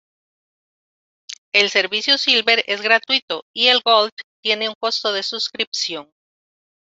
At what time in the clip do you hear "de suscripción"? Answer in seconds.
5.13-6.11